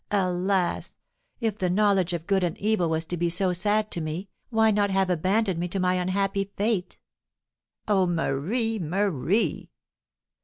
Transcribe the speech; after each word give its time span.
Alas! 0.09 0.95
if 1.41 1.59
the 1.59 1.69
knowledge 1.69 2.11
of 2.11 2.25
good 2.25 2.43
and 2.43 2.57
evil 2.57 2.89
was 2.89 3.05
to 3.05 3.15
be 3.15 3.29
so 3.29 3.53
sad 3.53 3.91
to 3.91 4.01
me, 4.01 4.29
why 4.49 4.71
not 4.71 4.89
have 4.89 5.11
abandoned 5.11 5.59
me 5.59 5.67
to 5.67 5.79
my 5.79 5.93
unhappy 5.93 6.51
fate?" 6.57 6.97
"Oh, 7.87 8.07
Marie, 8.07 8.79
Marie!" 8.79 9.69